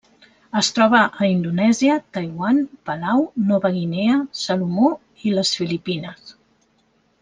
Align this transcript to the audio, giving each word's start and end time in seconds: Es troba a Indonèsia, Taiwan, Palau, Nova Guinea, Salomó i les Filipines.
Es 0.61 0.69
troba 0.77 1.01
a 1.25 1.27
Indonèsia, 1.33 1.97
Taiwan, 2.17 2.63
Palau, 2.91 3.23
Nova 3.53 3.73
Guinea, 3.79 4.19
Salomó 4.47 4.93
i 5.29 5.39
les 5.41 5.57
Filipines. 5.63 6.39